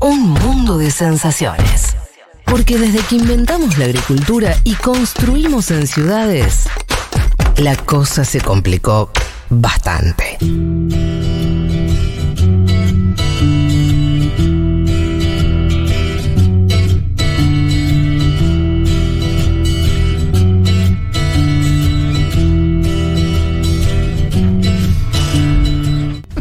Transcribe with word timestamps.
Un 0.00 0.30
mundo 0.30 0.78
de 0.78 0.90
sensaciones. 0.90 1.96
Porque 2.44 2.78
desde 2.78 3.00
que 3.00 3.16
inventamos 3.16 3.76
la 3.78 3.86
agricultura 3.86 4.56
y 4.62 4.74
construimos 4.74 5.70
en 5.72 5.86
ciudades, 5.86 6.68
la 7.56 7.74
cosa 7.76 8.24
se 8.24 8.40
complicó 8.40 9.10
bastante. 9.50 10.38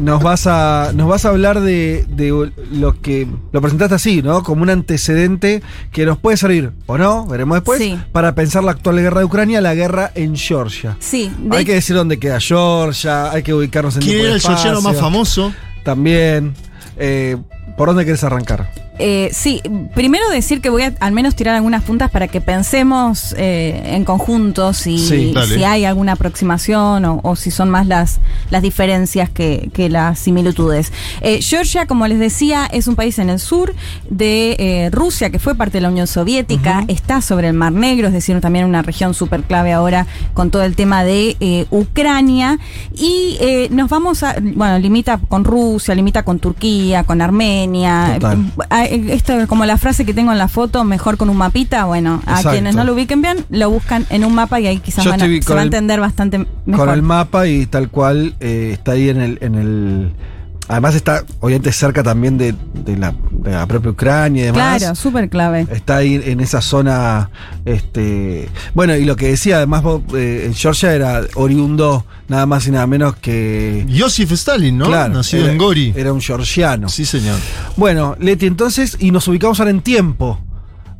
Nos 0.07 0.23
vas 0.23 0.47
a 0.47 0.91
nos 0.95 1.07
vas 1.07 1.25
a 1.25 1.29
hablar 1.29 1.59
de, 1.59 2.05
de 2.09 2.51
lo 2.71 3.01
que 3.01 3.27
lo 3.51 3.61
presentaste 3.61 3.95
así, 3.95 4.21
¿no? 4.23 4.41
Como 4.41 4.63
un 4.63 4.69
antecedente 4.69 5.61
que 5.91 6.05
nos 6.05 6.17
puede 6.17 6.37
servir 6.37 6.71
o 6.87 6.97
no, 6.97 7.27
veremos 7.27 7.57
después, 7.57 7.79
Sí. 7.79 7.99
para 8.11 8.33
pensar 8.33 8.63
la 8.63 8.71
actual 8.71 8.95
guerra 8.97 9.19
de 9.19 9.25
Ucrania, 9.25 9.61
la 9.61 9.75
guerra 9.75 10.11
en 10.15 10.35
Georgia. 10.35 10.95
Sí, 10.99 11.31
de 11.37 11.57
Hay 11.57 11.65
que 11.65 11.73
decir 11.73 11.95
dónde 11.95 12.17
queda 12.17 12.39
Georgia, 12.39 13.31
hay 13.31 13.43
que 13.43 13.53
ubicarnos 13.53 13.95
en 13.97 14.01
¿Quién 14.01 14.21
era 14.21 14.33
el 14.33 14.41
georgiano 14.41 14.81
más 14.81 14.97
famoso? 14.97 15.53
También. 15.83 16.53
Eh, 16.97 17.37
¿Por 17.77 17.89
dónde 17.89 18.05
querés 18.05 18.23
arrancar? 18.23 18.71
Eh, 18.99 19.29
sí, 19.31 19.61
primero 19.93 20.29
decir 20.29 20.61
que 20.61 20.69
voy 20.69 20.83
a 20.83 20.93
al 20.99 21.11
menos 21.11 21.35
tirar 21.35 21.55
algunas 21.55 21.83
puntas 21.83 22.09
para 22.09 22.27
que 22.27 22.41
pensemos 22.41 23.35
eh, 23.37 23.81
en 23.93 24.05
conjunto 24.05 24.73
si, 24.73 24.97
Sí, 24.97 25.33
si 25.47 25.63
hay 25.63 25.85
alguna 25.85 26.13
aproximación 26.13 27.05
o, 27.05 27.19
o 27.23 27.35
si 27.35 27.51
son 27.51 27.69
más 27.69 27.87
las, 27.87 28.19
las 28.49 28.61
diferencias 28.61 29.29
que, 29.29 29.69
que 29.73 29.89
las 29.89 30.19
similitudes. 30.19 30.91
Eh, 31.21 31.41
Georgia, 31.41 31.85
como 31.85 32.07
les 32.07 32.19
decía, 32.19 32.67
es 32.71 32.87
un 32.87 32.95
país 32.95 33.19
en 33.19 33.29
el 33.29 33.39
sur 33.39 33.73
de 34.09 34.55
eh, 34.59 34.89
Rusia 34.91 35.29
que 35.29 35.39
fue 35.39 35.55
parte 35.55 35.77
de 35.77 35.81
la 35.81 35.89
Unión 35.89 36.07
Soviética, 36.07 36.83
está 36.87 37.21
sobre 37.21 37.47
el 37.47 37.53
Mar 37.53 37.71
Negro, 37.71 38.07
es 38.07 38.13
decir, 38.13 38.39
también 38.41 38.65
una 38.65 38.81
región 38.81 39.13
súper 39.13 39.43
clave 39.43 39.73
ahora 39.73 40.05
con 40.33 40.51
todo 40.51 40.63
el 40.63 40.75
tema 40.75 41.03
de 41.03 41.37
eh, 41.39 41.65
Ucrania. 41.69 42.59
Y 42.93 43.37
eh, 43.39 43.67
nos 43.71 43.89
vamos 43.89 44.23
a, 44.23 44.35
bueno, 44.41 44.79
limita 44.79 45.19
con 45.27 45.43
Rusia, 45.43 45.95
limita 45.95 46.23
con 46.23 46.39
Turquía, 46.39 47.03
con 47.03 47.21
Armenia. 47.21 48.13
Total. 48.15 48.51
Eh, 48.95 49.13
Esto 49.13 49.33
es 49.39 49.47
como 49.47 49.65
la 49.65 49.77
frase 49.77 50.05
que 50.05 50.13
tengo 50.13 50.31
en 50.31 50.37
la 50.37 50.47
foto, 50.47 50.83
mejor 50.83 51.17
con 51.17 51.29
un 51.29 51.37
mapita. 51.37 51.85
Bueno, 51.85 52.21
a 52.25 52.31
Exacto. 52.31 52.51
quienes 52.51 52.75
no 52.75 52.83
lo 52.83 52.93
ubiquen 52.93 53.21
bien, 53.21 53.45
lo 53.49 53.69
buscan 53.69 54.05
en 54.09 54.23
un 54.25 54.33
mapa 54.35 54.59
y 54.59 54.67
ahí 54.67 54.79
quizás 54.79 55.05
van 55.05 55.21
a- 55.21 55.25
se 55.25 55.53
va 55.53 55.59
a 55.59 55.61
el- 55.61 55.67
entender 55.67 55.99
bastante 55.99 56.45
mejor. 56.65 56.87
Con 56.87 56.95
el 56.95 57.01
mapa 57.01 57.47
y 57.47 57.65
tal 57.65 57.89
cual 57.89 58.35
eh, 58.39 58.71
está 58.73 58.93
ahí 58.93 59.09
en 59.09 59.21
el, 59.21 59.37
en 59.41 59.55
el. 59.55 60.11
Además 60.69 60.95
está, 60.95 61.23
obviamente, 61.39 61.71
cerca 61.71 62.03
también 62.03 62.37
de, 62.37 62.53
de 62.85 62.97
la, 62.97 63.13
la 63.51 63.65
propia 63.65 63.91
Ucrania 63.91 64.43
y 64.43 64.45
demás. 64.47 64.77
claro, 64.79 64.95
súper 64.95 65.29
clave. 65.29 65.67
Está 65.71 65.97
ahí 65.97 66.21
en 66.23 66.39
esa 66.39 66.61
zona. 66.61 67.29
Este, 67.65 68.49
bueno, 68.73 68.95
y 68.95 69.05
lo 69.05 69.15
que 69.15 69.27
decía, 69.27 69.57
además, 69.57 69.83
vos, 69.83 70.01
eh, 70.15 70.43
en 70.45 70.53
Georgia 70.53 70.93
era 70.93 71.21
oriundo 71.35 72.05
nada 72.27 72.45
más 72.45 72.67
y 72.67 72.71
nada 72.71 72.87
menos 72.87 73.15
que. 73.17 73.85
Joseph 73.97 74.31
Stalin, 74.33 74.77
¿no? 74.77 74.85
Claro, 74.85 75.13
Nacido 75.15 75.43
era- 75.43 75.51
en 75.53 75.57
Gori. 75.57 75.93
Era 75.95 76.13
un 76.13 76.21
georgiano. 76.21 76.89
Sí, 76.89 77.05
señor. 77.05 77.37
Bueno, 77.75 78.15
Leti, 78.19 78.45
entonces, 78.47 78.97
y 78.99 79.11
nos 79.11 79.27
ubicamos 79.27 79.59
ahora 79.59 79.71
en 79.71 79.81
tiempo. 79.81 80.39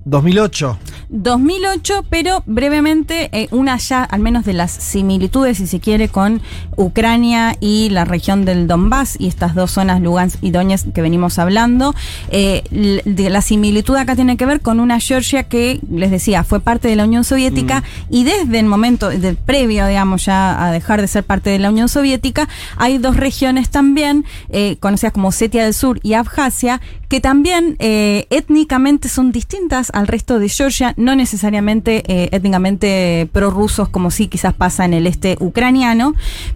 2008. 0.05 0.79
2008, 1.09 2.05
pero 2.09 2.43
brevemente 2.45 3.29
eh, 3.31 3.47
una 3.51 3.77
ya, 3.77 4.03
al 4.03 4.19
menos 4.19 4.45
de 4.45 4.53
las 4.53 4.71
similitudes, 4.71 5.57
si 5.57 5.67
se 5.67 5.79
quiere, 5.79 6.09
con 6.09 6.41
Ucrania 6.75 7.55
y 7.59 7.89
la 7.89 8.05
región 8.05 8.45
del 8.45 8.67
Donbass 8.67 9.15
y 9.19 9.27
estas 9.27 9.55
dos 9.55 9.71
zonas, 9.71 10.01
Lugansk 10.01 10.43
y 10.43 10.51
Donetsk, 10.51 10.91
que 10.91 11.01
venimos 11.01 11.39
hablando. 11.39 11.95
Eh, 12.29 13.01
de 13.05 13.29
la 13.29 13.41
similitud 13.41 13.95
acá 13.95 14.15
tiene 14.15 14.37
que 14.37 14.45
ver 14.45 14.61
con 14.61 14.79
una 14.79 14.99
Georgia 14.99 15.43
que, 15.43 15.79
les 15.89 16.11
decía, 16.11 16.43
fue 16.43 16.59
parte 16.59 16.87
de 16.87 16.95
la 16.95 17.05
Unión 17.05 17.23
Soviética 17.23 17.83
y 18.09 18.23
desde 18.23 18.59
el 18.59 18.65
momento 18.65 19.09
del 19.09 19.35
previo, 19.35 19.87
digamos, 19.87 20.25
ya 20.25 20.65
a 20.65 20.71
dejar 20.71 21.01
de 21.01 21.07
ser 21.07 21.23
parte 21.23 21.49
de 21.49 21.59
la 21.59 21.69
Unión 21.69 21.89
Soviética, 21.89 22.49
hay 22.75 22.97
dos 22.97 23.17
regiones 23.17 23.69
también, 23.69 24.25
eh, 24.49 24.77
conocidas 24.79 25.13
como 25.13 25.31
Setia 25.31 25.63
del 25.63 25.73
Sur 25.73 25.99
y 26.03 26.13
Abjasia, 26.13 26.81
que 27.09 27.21
también 27.21 27.77
eh, 27.79 28.27
étnicamente 28.29 29.07
son 29.09 29.31
distintas 29.31 29.91
al 29.93 30.07
resto 30.07 30.39
de 30.39 30.49
Georgia, 30.49 30.93
no 30.97 31.15
necesariamente 31.15 32.03
eh, 32.07 32.29
étnicamente 32.31 33.29
prorrusos 33.31 33.87
como 33.89 34.11
sí 34.11 34.27
quizás 34.27 34.53
pasa 34.53 34.83
en 34.83 34.93
el 34.93 35.07
este 35.07 35.37
ucraniano, 35.39 36.13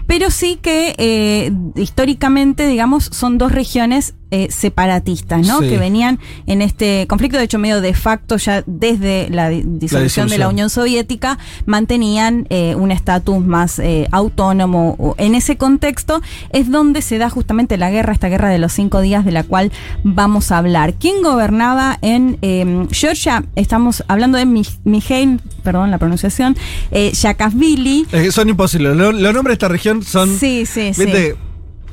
pero 0.07 0.29
sí 0.31 0.57
que 0.61 0.95
eh, 0.97 1.51
históricamente, 1.75 2.67
digamos, 2.67 3.05
son 3.05 3.37
dos 3.37 3.51
regiones 3.51 4.15
eh, 4.31 4.47
separatistas, 4.49 5.45
¿no? 5.45 5.59
Sí. 5.59 5.69
Que 5.69 5.77
venían 5.77 6.19
en 6.47 6.61
este 6.61 7.05
conflicto, 7.07 7.37
de 7.37 7.43
hecho 7.43 7.59
medio 7.59 7.81
de 7.81 7.93
facto 7.93 8.37
ya 8.37 8.63
desde 8.65 9.29
la 9.29 9.49
di- 9.49 9.63
disolución 9.65 10.27
de 10.29 10.37
la. 10.37 10.47
Unión 10.49 10.69
Soviética, 10.69 11.37
mantenían 11.65 12.45
eh, 12.49 12.75
un 12.75 12.91
estatus 12.91 13.45
más 13.45 13.79
eh, 13.79 14.07
autónomo. 14.11 15.15
En 15.17 15.35
ese 15.35 15.55
contexto 15.57 16.21
es 16.51 16.69
donde 16.71 17.01
se 17.01 17.17
da 17.17 17.29
justamente 17.29 17.77
la 17.77 17.89
guerra, 17.91 18.13
esta 18.13 18.27
guerra 18.29 18.49
de 18.49 18.57
los 18.57 18.73
cinco 18.73 19.01
días 19.01 19.23
de 19.25 19.31
la 19.31 19.43
cual 19.43 19.71
vamos 20.03 20.51
a 20.51 20.57
hablar. 20.57 20.93
¿Quién 20.95 21.21
gobernaba 21.23 21.97
en 22.01 22.37
eh, 22.41 22.87
Georgia? 22.91 23.43
Estamos 23.55 24.03
hablando 24.07 24.37
de 24.37 24.45
Mi- 24.45 24.65
Mijail, 24.83 25.39
perdón 25.63 25.91
la 25.91 25.97
pronunciación, 25.97 26.55
eh, 26.91 27.11
Saakashvili. 27.13 28.05
Eh, 28.11 28.31
son 28.31 28.49
imposibles. 28.49 28.95
Lo- 28.95 29.11
Los 29.11 29.33
nombres 29.33 29.51
de 29.51 29.53
esta 29.53 29.67
región 29.67 30.03
son. 30.03 30.37
Sí, 30.37 30.65
sí, 30.65 30.93
sí. 30.93 31.01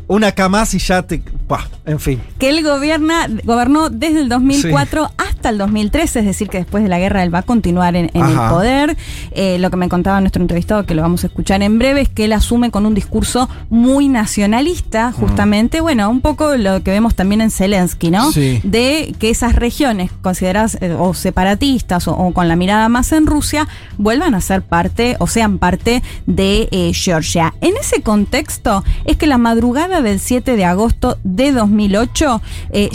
Una 0.08 0.32
K 0.32 0.48
más 0.48 0.74
y 0.74 0.78
ya 0.78 1.02
te. 1.02 1.22
Pah, 1.46 1.68
en 1.86 2.00
fin. 2.00 2.20
que 2.38 2.48
él 2.48 2.64
gobierna, 2.64 3.28
gobernó 3.44 3.90
desde 3.90 4.20
el 4.20 4.28
2004 4.28 5.12
hasta 5.16 5.37
el 5.50 5.58
2013, 5.58 6.20
es 6.20 6.24
decir, 6.26 6.48
que 6.48 6.58
después 6.58 6.82
de 6.82 6.88
la 6.88 6.98
guerra 6.98 7.22
él 7.22 7.34
va 7.34 7.40
a 7.40 7.42
continuar 7.42 7.96
en, 7.96 8.10
en 8.14 8.26
el 8.26 8.36
poder. 8.36 8.96
Eh, 9.32 9.58
lo 9.58 9.70
que 9.70 9.76
me 9.76 9.88
contaba 9.88 10.20
nuestro 10.20 10.42
entrevistado, 10.42 10.86
que 10.86 10.94
lo 10.94 11.02
vamos 11.02 11.24
a 11.24 11.28
escuchar 11.28 11.62
en 11.62 11.78
breve, 11.78 12.02
es 12.02 12.08
que 12.08 12.24
él 12.24 12.32
asume 12.32 12.70
con 12.70 12.86
un 12.86 12.94
discurso 12.94 13.48
muy 13.70 14.08
nacionalista, 14.08 15.12
justamente, 15.12 15.80
bueno, 15.80 16.10
un 16.10 16.20
poco 16.20 16.56
lo 16.56 16.82
que 16.82 16.90
vemos 16.90 17.14
también 17.14 17.40
en 17.40 17.50
Zelensky, 17.50 18.10
¿no? 18.10 18.32
Sí. 18.32 18.60
De 18.64 19.14
que 19.18 19.30
esas 19.30 19.54
regiones 19.54 20.10
consideradas 20.22 20.78
eh, 20.80 20.94
o 20.98 21.14
separatistas 21.14 22.08
o, 22.08 22.12
o 22.12 22.32
con 22.32 22.48
la 22.48 22.56
mirada 22.56 22.88
más 22.88 23.12
en 23.12 23.26
Rusia 23.26 23.68
vuelvan 23.96 24.34
a 24.34 24.40
ser 24.40 24.62
parte 24.62 25.16
o 25.18 25.26
sean 25.26 25.58
parte 25.58 26.02
de 26.26 26.68
eh, 26.70 26.92
Georgia. 26.94 27.54
En 27.60 27.76
ese 27.76 28.02
contexto 28.02 28.84
es 29.04 29.16
que 29.16 29.26
la 29.26 29.38
madrugada 29.38 30.02
del 30.02 30.20
7 30.20 30.56
de 30.56 30.64
agosto 30.64 31.18
de 31.24 31.52
2008, 31.52 32.42
eh, 32.70 32.88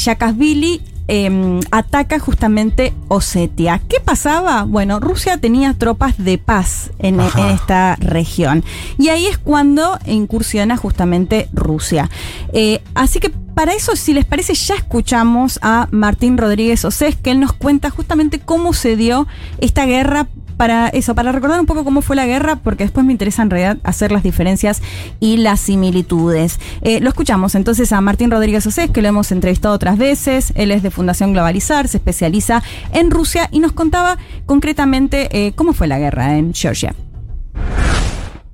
eh, 1.07 1.59
ataca 1.71 2.19
justamente 2.19 2.93
Osetia. 3.07 3.81
¿Qué 3.87 3.99
pasaba? 3.99 4.63
Bueno, 4.63 4.99
Rusia 4.99 5.37
tenía 5.37 5.73
tropas 5.73 6.17
de 6.17 6.37
paz 6.37 6.91
en 6.99 7.19
esta 7.19 7.95
región. 7.97 8.63
Y 8.97 9.09
ahí 9.09 9.27
es 9.27 9.37
cuando 9.37 9.99
incursiona 10.05 10.77
justamente 10.77 11.49
Rusia. 11.53 12.09
Eh, 12.53 12.81
así 12.95 13.19
que 13.19 13.29
para 13.29 13.73
eso, 13.73 13.95
si 13.95 14.13
les 14.13 14.25
parece, 14.25 14.55
ya 14.55 14.75
escuchamos 14.75 15.59
a 15.61 15.87
Martín 15.91 16.37
Rodríguez 16.37 16.85
Osés, 16.85 17.15
que 17.15 17.31
él 17.31 17.39
nos 17.39 17.53
cuenta 17.53 17.89
justamente 17.89 18.39
cómo 18.39 18.73
se 18.73 18.95
dio 18.95 19.27
esta 19.59 19.85
guerra. 19.85 20.27
Para 20.63 20.87
eso, 20.87 21.13
para 21.13 21.33
recordar 21.33 21.59
un 21.59 21.65
poco 21.65 21.83
cómo 21.83 22.01
fue 22.01 22.15
la 22.15 22.25
guerra, 22.25 22.55
porque 22.55 22.85
después 22.85 23.05
me 23.05 23.11
interesa 23.11 23.41
en 23.41 23.49
realidad 23.49 23.79
hacer 23.83 24.13
las 24.13 24.23
diferencias 24.23 24.81
y 25.19 25.35
las 25.35 25.59
similitudes. 25.59 26.57
Eh, 26.83 27.01
lo 27.01 27.09
escuchamos 27.09 27.55
entonces 27.55 27.91
a 27.91 27.99
Martín 27.99 28.31
Rodríguez 28.31 28.65
Osés, 28.65 28.89
que 28.89 29.01
lo 29.01 29.09
hemos 29.09 29.33
entrevistado 29.33 29.75
otras 29.75 29.97
veces. 29.97 30.53
Él 30.55 30.71
es 30.71 30.81
de 30.81 30.89
Fundación 30.89 31.33
Globalizar, 31.33 31.89
se 31.89 31.97
especializa 31.97 32.63
en 32.93 33.11
Rusia 33.11 33.49
y 33.51 33.59
nos 33.59 33.73
contaba 33.73 34.17
concretamente 34.45 35.27
eh, 35.33 35.51
cómo 35.53 35.73
fue 35.73 35.87
la 35.87 35.99
guerra 35.99 36.37
en 36.37 36.53
Georgia. 36.53 36.95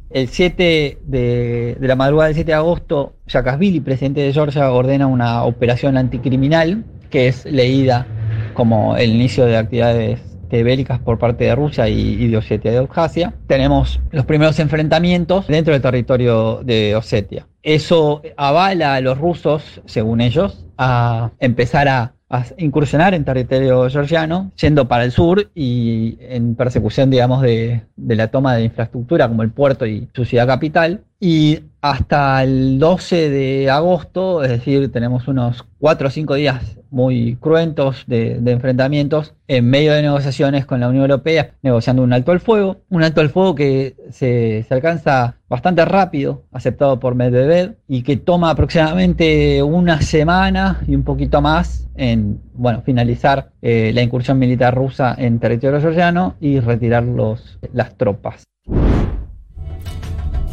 El 0.10 0.30
7 0.30 0.98
de, 1.06 1.78
la 1.80 1.96
madrugada 1.96 2.30
del 2.30 2.36
7 2.38 2.50
de 2.50 2.56
agosto, 2.56 3.14
Saakashvili, 3.28 3.82
presidente 3.82 4.22
de 4.22 4.34
Georgia, 4.34 4.72
ordena 4.72 5.06
una 5.06 5.44
operación 5.44 5.96
anticriminal 5.96 6.86
que 7.12 7.28
es 7.28 7.46
leída 7.46 8.08
como 8.56 8.98
el 8.98 9.12
inicio 9.12 9.46
de 9.46 9.58
actividades 9.58 10.29
este, 10.50 10.64
bélicas 10.64 11.00
por 11.00 11.20
parte 11.20 11.44
de 11.44 11.54
Rusia 11.54 11.88
y, 11.88 12.00
y 12.00 12.28
de 12.28 12.38
Osetia 12.38 12.72
de 12.72 12.80
Abjasia. 12.80 13.34
Tenemos 13.46 14.02
los 14.12 14.26
primeros 14.26 14.60
enfrentamientos 14.60 15.46
dentro 15.46 15.74
del 15.74 15.82
territorio 15.82 16.62
de 16.64 16.96
Osetia. 16.96 17.46
Eso 17.62 18.24
avala 18.36 18.96
a 18.96 19.02
los 19.02 19.20
rusos, 19.20 19.82
según 19.86 20.22
ellos, 20.22 20.66
a 20.80 21.30
empezar 21.40 21.88
a, 21.88 22.14
a 22.32 22.46
incursionar 22.58 23.14
en 23.14 23.26
territorio 23.26 23.88
georgiano, 23.92 24.52
yendo 24.60 24.88
para 24.88 25.04
el 25.04 25.12
sur 25.12 25.52
y 25.54 26.18
en 26.22 26.56
persecución, 26.56 27.12
digamos, 27.12 27.44
de, 27.44 27.84
de 27.96 28.16
la 28.16 28.30
toma 28.30 28.56
de 28.56 28.64
infraestructura 28.64 29.28
como 29.28 29.44
el 29.44 29.52
puerto 29.52 29.86
y 29.86 30.10
su 30.16 30.26
ciudad 30.26 30.48
capital. 30.48 31.02
Y 31.22 31.60
hasta 31.82 32.42
el 32.44 32.80
12 32.80 33.30
de 33.30 33.70
agosto, 33.70 34.42
es 34.42 34.52
decir, 34.52 34.90
tenemos 34.92 35.28
unos 35.28 35.66
4 35.80 36.08
o 36.08 36.12
5 36.12 36.36
días 36.36 36.78
muy 36.92 37.36
cruentos 37.36 38.06
de, 38.08 38.42
enfrentamientos 38.46 39.36
en 39.48 39.70
medio 39.70 39.94
de 39.94 40.02
negociaciones 40.02 40.66
con 40.66 40.80
la 40.80 40.88
Unión 40.88 41.04
Europea, 41.04 41.52
negociando 41.62 42.04
un 42.04 42.14
alto 42.14 42.32
al 42.32 42.40
fuego, 42.40 42.78
un 42.90 43.04
alto 43.04 43.20
al 43.20 43.30
fuego 43.30 43.54
que 43.54 43.96
se, 44.12 44.64
se 44.64 44.74
alcanza 44.74 45.36
bastante 45.50 45.84
rápido, 45.84 46.46
aceptado 46.54 47.02
por 47.02 47.16
Medvedev, 47.16 47.76
y 47.88 48.04
que 48.04 48.16
toma 48.16 48.52
aproximadamente 48.52 49.62
una 49.62 50.02
semana 50.02 50.82
y 50.88 50.96
un 50.96 51.04
poquito 51.04 51.42
más 51.42 51.90
en 51.96 52.40
bueno, 52.54 52.82
finalizar 52.82 53.52
eh, 53.62 53.92
la 53.94 54.02
incursión 54.02 54.40
militar 54.40 54.74
rusa 54.74 55.16
en 55.18 55.40
territorio 55.40 55.82
georgiano 55.82 56.36
y 56.40 56.62
retirar 56.62 57.04
los, 57.04 57.60
las 57.74 57.98
tropas 57.98 58.46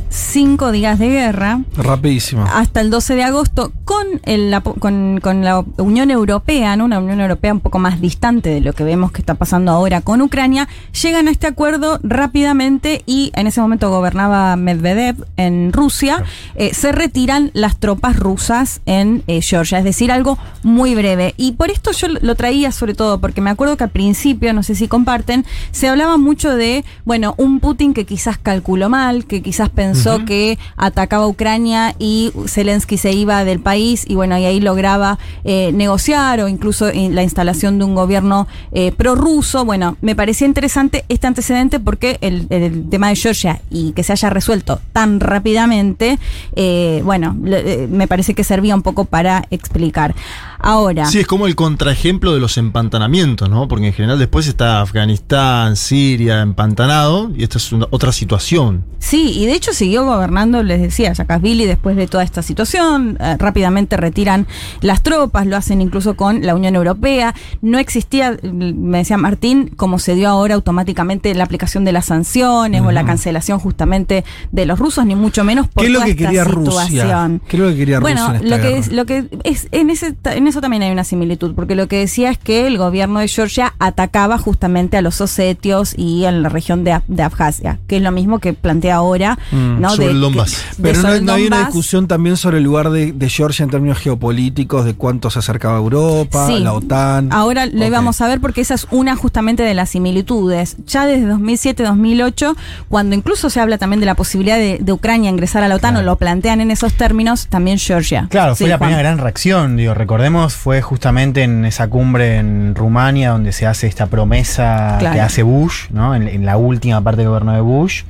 cinco 0.08 0.72
días 0.72 0.98
de 0.98 1.08
guerra. 1.08 1.60
Rapidísimo. 1.76 2.44
Hasta 2.52 2.80
el 2.80 2.90
12 2.90 3.16
de 3.16 3.22
agosto 3.24 3.72
con, 3.84 4.06
el, 4.24 4.54
con, 4.78 5.20
con, 5.20 5.44
la 5.44 5.64
Unión 5.78 6.10
Europea, 6.10 6.76
¿no? 6.76 6.84
una 6.84 6.98
Unión 6.98 7.20
Europea 7.20 7.52
un 7.52 7.60
poco 7.60 7.78
más 7.78 8.00
distante 8.00 8.50
de 8.50 8.60
lo 8.60 8.72
que 8.72 8.84
vemos 8.84 9.12
que 9.12 9.20
está 9.20 9.34
pasando 9.34 9.72
ahora 9.72 10.00
con 10.00 10.22
Ucrania, 10.22 10.68
llegan 11.02 11.28
a 11.28 11.30
este 11.30 11.46
acuerdo 11.46 11.98
rápidamente 12.02 13.02
y 13.06 13.32
en 13.34 13.46
ese 13.46 13.60
momento 13.60 13.90
gobernaba 13.90 14.56
Medvedev 14.56 15.26
en 15.36 15.72
Rusia, 15.72 16.24
eh, 16.54 16.72
se 16.74 16.92
retiran 16.92 17.50
las 17.52 17.76
tropas 17.76 18.18
rusas 18.18 18.80
en 18.86 19.22
eh, 19.26 19.42
Georgia, 19.42 19.78
es 19.78 19.84
decir, 19.84 20.12
algo 20.12 20.38
muy 20.62 20.94
breve. 20.94 21.34
Y 21.36 21.52
por 21.52 21.70
esto 21.70 21.92
yo 21.92 22.08
lo 22.08 22.34
traía 22.34 22.72
sobre 22.72 22.94
todo 22.94 23.20
porque 23.20 23.40
me 23.40 23.50
acuerdo 23.50 23.76
que 23.76 23.84
al 23.84 23.90
principio, 23.90 24.52
no 24.52 24.62
sé 24.62 24.74
si 24.74 24.88
comparten, 24.88 25.44
se 25.72 25.88
hablaba 25.88 26.16
mucho 26.16 26.54
de, 26.54 26.84
bueno, 27.04 27.34
un 27.36 27.60
Putin 27.60 27.94
que 27.94 28.04
quizás 28.04 28.38
calculó 28.38 28.88
mal, 28.88 29.26
que 29.26 29.42
quizás 29.42 29.68
pensó 29.68 29.95
que 30.26 30.58
atacaba 30.76 31.26
Ucrania 31.26 31.94
y 31.98 32.32
Zelensky 32.46 32.98
se 32.98 33.12
iba 33.12 33.44
del 33.44 33.60
país 33.60 34.04
y 34.06 34.14
bueno, 34.14 34.38
y 34.38 34.44
ahí 34.44 34.60
lograba 34.60 35.18
eh, 35.44 35.72
negociar 35.72 36.40
o 36.40 36.48
incluso 36.48 36.90
la 36.92 37.22
instalación 37.22 37.78
de 37.78 37.84
un 37.84 37.94
gobierno 37.94 38.46
eh, 38.72 38.92
prorruso. 38.92 39.64
Bueno, 39.64 39.96
me 40.00 40.14
parecía 40.14 40.46
interesante 40.46 41.04
este 41.08 41.26
antecedente 41.26 41.80
porque 41.80 42.18
el, 42.20 42.46
tema 42.90 43.08
de 43.08 43.16
Georgia 43.16 43.60
y 43.70 43.92
que 43.92 44.02
se 44.02 44.12
haya 44.12 44.30
resuelto 44.30 44.80
tan 44.92 45.20
rápidamente, 45.20 46.18
eh, 46.54 47.00
bueno, 47.04 47.34
me 47.34 48.06
parece 48.06 48.34
que 48.34 48.44
servía 48.44 48.74
un 48.74 48.82
poco 48.82 49.04
para 49.04 49.44
explicar. 49.50 50.14
Ahora. 50.58 51.06
Sí, 51.06 51.20
es 51.20 51.26
como 51.26 51.46
el 51.46 51.54
contraejemplo 51.54 52.32
de 52.34 52.40
los 52.40 52.58
empantanamientos, 52.58 53.48
¿no? 53.48 53.68
Porque 53.68 53.88
en 53.88 53.92
general 53.92 54.18
después 54.18 54.46
está 54.46 54.80
Afganistán, 54.80 55.76
Siria, 55.76 56.40
empantanado, 56.40 57.30
y 57.36 57.42
esta 57.42 57.58
es 57.58 57.72
una, 57.72 57.86
otra 57.90 58.12
situación. 58.12 58.84
Sí, 58.98 59.32
y 59.38 59.46
de 59.46 59.52
hecho 59.52 59.72
siguió 59.72 60.04
gobernando, 60.04 60.62
les 60.62 60.80
decía, 60.80 61.14
Saakashvili 61.14 61.66
después 61.66 61.96
de 61.96 62.06
toda 62.06 62.24
esta 62.24 62.42
situación. 62.42 63.18
Eh, 63.20 63.36
rápidamente 63.38 63.96
retiran 63.96 64.46
las 64.80 65.02
tropas, 65.02 65.46
lo 65.46 65.56
hacen 65.56 65.80
incluso 65.80 66.16
con 66.16 66.44
la 66.44 66.54
Unión 66.54 66.74
Europea. 66.74 67.34
No 67.62 67.78
existía, 67.78 68.36
me 68.42 68.98
decía 68.98 69.16
Martín, 69.16 69.70
como 69.76 69.98
se 69.98 70.14
dio 70.14 70.28
ahora 70.28 70.54
automáticamente 70.54 71.34
la 71.34 71.44
aplicación 71.44 71.84
de 71.84 71.92
las 71.92 72.06
sanciones 72.06 72.82
o 72.82 72.90
la 72.90 73.04
cancelación 73.04 73.58
justamente 73.58 74.24
de 74.52 74.66
los 74.66 74.78
rusos, 74.78 75.06
ni 75.06 75.14
mucho 75.14 75.44
menos 75.44 75.68
por 75.68 75.82
¿Qué 75.82 75.86
es 75.86 75.92
lo 75.92 75.98
toda 75.98 76.06
que 76.06 76.10
esta 76.12 76.24
quería 76.24 76.44
situación. 76.44 77.32
Rusia? 77.32 77.40
¿Qué 77.48 77.56
es 77.56 77.62
lo 77.62 77.68
que 77.68 77.76
quería 77.76 78.00
bueno, 78.00 78.20
Rusia 78.20 78.40
en 78.40 78.44
esta 78.44 78.56
lo 78.56 78.62
que 78.62 78.68
guerra? 78.68 78.80
es, 78.80 78.92
lo 78.92 79.06
que 79.06 79.28
es 79.44 79.68
en 79.72 79.90
ese 79.90 80.16
en 80.24 80.45
eso 80.46 80.60
también 80.60 80.82
hay 80.82 80.90
una 80.90 81.04
similitud, 81.04 81.54
porque 81.54 81.74
lo 81.74 81.88
que 81.88 81.98
decía 81.98 82.30
es 82.30 82.38
que 82.38 82.66
el 82.66 82.78
gobierno 82.78 83.20
de 83.20 83.28
Georgia 83.28 83.74
atacaba 83.78 84.38
justamente 84.38 84.96
a 84.96 85.02
los 85.02 85.20
osetios 85.20 85.94
y 85.96 86.24
a 86.24 86.32
la 86.32 86.48
región 86.48 86.84
de, 86.84 87.00
de 87.08 87.22
Abjasia, 87.22 87.78
que 87.86 87.96
es 87.96 88.02
lo 88.02 88.12
mismo 88.12 88.38
que 88.38 88.52
plantea 88.52 88.96
ahora, 88.96 89.38
Mm, 89.52 89.80
¿no? 89.80 89.90
sobre 89.90 90.06
de, 90.06 90.12
el 90.12 90.20
Donbass. 90.20 90.62
Pero 90.80 91.02
no, 91.02 91.20
no 91.20 91.32
hay 91.34 91.46
una 91.46 91.60
discusión 91.60 92.06
también 92.08 92.36
sobre 92.36 92.58
el 92.58 92.64
lugar 92.64 92.90
de, 92.90 93.12
de 93.12 93.28
Georgia 93.28 93.64
en 93.64 93.70
términos 93.70 93.98
geopolíticos, 93.98 94.84
de 94.84 94.94
cuánto 94.94 95.30
se 95.30 95.38
acercaba 95.38 95.76
a 95.76 95.78
Europa, 95.78 96.46
Sí. 96.46 96.58
la 96.60 96.72
OTAN. 96.72 97.28
Ahora 97.32 97.66
lo 97.66 97.84
íbamos 97.86 98.20
a 98.20 98.28
ver 98.28 98.40
porque 98.40 98.60
esa 98.60 98.74
es 98.74 98.86
una 98.90 99.16
justamente 99.16 99.62
de 99.62 99.74
las 99.74 99.90
similitudes. 99.90 100.76
Ya 100.86 101.06
desde 101.06 101.26
2007-2008, 101.26 102.54
cuando 102.88 103.14
incluso 103.14 103.50
se 103.50 103.60
habla 103.60 103.78
también 103.78 104.00
de 104.00 104.06
la 104.06 104.14
posibilidad 104.14 104.56
de, 104.56 104.78
de 104.80 104.92
Ucrania 104.92 105.30
ingresar 105.30 105.62
a 105.62 105.68
la 105.68 105.76
OTAN 105.76 105.96
o 105.96 106.02
lo 106.02 106.16
plantean 106.16 106.60
en 106.60 106.70
esos 106.70 106.94
términos, 106.94 107.46
también 107.48 107.78
Georgia. 107.78 108.26
Claro, 108.30 108.54
Sí, 108.54 108.64
fue 108.64 108.68
la 108.70 108.78
Juan. 108.78 108.88
primera 108.90 109.02
gran 109.08 109.18
reacción, 109.18 109.76
digo, 109.76 109.94
recordemos, 109.94 110.35
fue 110.48 110.82
justamente 110.82 111.42
en 111.42 111.64
esa 111.64 111.88
cumbre 111.88 112.36
en 112.38 112.74
Rumania 112.74 113.30
donde 113.30 113.52
se 113.52 113.66
hace 113.66 113.86
esta 113.86 114.06
promesa 114.06 114.96
Claro. 114.98 115.14
que 115.14 115.20
hace 115.20 115.42
Bush, 115.42 115.90
¿no? 115.90 116.14
En, 116.14 116.28
en 116.28 116.44
la 116.46 116.56
última 116.56 117.00
parte 117.02 117.22
del 117.22 117.28
gobierno 117.28 117.52
de 117.52 117.60
Bush, 117.60 118.02